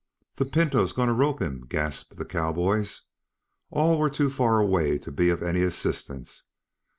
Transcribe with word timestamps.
"The 0.37 0.45
Pinto's 0.45 0.93
going 0.93 1.09
to 1.09 1.13
rope 1.13 1.43
him," 1.43 1.67
gasped 1.69 2.17
the 2.17 2.25
cowboys. 2.25 3.03
All 3.69 3.99
were 3.99 4.09
too 4.09 4.31
far 4.31 4.57
away 4.59 4.97
to 4.97 5.11
be 5.11 5.29
of 5.29 5.43
any 5.43 5.61
assistance. 5.61 6.45